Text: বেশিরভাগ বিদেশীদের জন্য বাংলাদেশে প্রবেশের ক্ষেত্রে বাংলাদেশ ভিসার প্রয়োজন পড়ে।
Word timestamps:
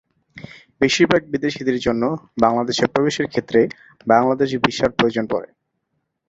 বেশিরভাগ 0.81 1.21
বিদেশীদের 1.33 1.77
জন্য 1.79 2.03
বাংলাদেশে 2.41 2.85
প্রবেশের 2.93 3.27
ক্ষেত্রে 3.27 3.59
বাংলাদেশ 4.07 4.49
ভিসার 4.63 4.91
প্রয়োজন 4.97 5.25
পড়ে। 5.33 5.49